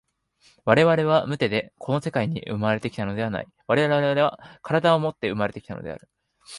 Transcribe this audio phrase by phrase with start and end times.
[0.65, 6.09] 我々は無手でこの世界に生まれて来たのではない、我々は身体をもって生まれて来たのである。